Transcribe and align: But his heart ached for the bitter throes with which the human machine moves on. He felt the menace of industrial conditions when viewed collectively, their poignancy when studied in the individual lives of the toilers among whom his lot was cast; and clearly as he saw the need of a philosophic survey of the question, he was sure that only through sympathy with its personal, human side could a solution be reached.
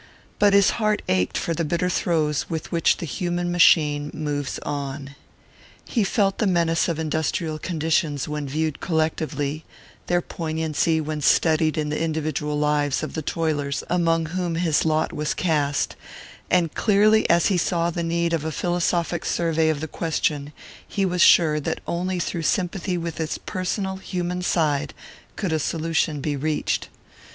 But 0.39 0.53
his 0.53 0.71
heart 0.81 1.03
ached 1.07 1.37
for 1.37 1.53
the 1.53 1.63
bitter 1.63 1.87
throes 1.87 2.47
with 2.49 2.71
which 2.71 2.97
the 2.97 3.05
human 3.05 3.51
machine 3.51 4.09
moves 4.15 4.57
on. 4.65 5.13
He 5.85 6.03
felt 6.03 6.39
the 6.39 6.47
menace 6.47 6.87
of 6.87 6.97
industrial 6.97 7.59
conditions 7.59 8.27
when 8.27 8.47
viewed 8.49 8.79
collectively, 8.79 9.63
their 10.07 10.23
poignancy 10.23 10.99
when 10.99 11.21
studied 11.21 11.77
in 11.77 11.89
the 11.89 12.01
individual 12.01 12.57
lives 12.57 13.03
of 13.03 13.13
the 13.13 13.21
toilers 13.21 13.83
among 13.91 14.25
whom 14.25 14.55
his 14.55 14.85
lot 14.85 15.13
was 15.13 15.35
cast; 15.35 15.95
and 16.49 16.73
clearly 16.73 17.29
as 17.29 17.49
he 17.53 17.57
saw 17.59 17.91
the 17.91 18.01
need 18.01 18.33
of 18.33 18.43
a 18.43 18.51
philosophic 18.51 19.23
survey 19.23 19.69
of 19.69 19.81
the 19.81 19.87
question, 19.87 20.51
he 20.87 21.05
was 21.05 21.21
sure 21.21 21.59
that 21.59 21.79
only 21.85 22.17
through 22.17 22.41
sympathy 22.41 22.97
with 22.97 23.19
its 23.19 23.37
personal, 23.37 23.97
human 23.97 24.41
side 24.41 24.95
could 25.35 25.53
a 25.53 25.59
solution 25.59 26.21
be 26.21 26.35
reached. 26.35 26.89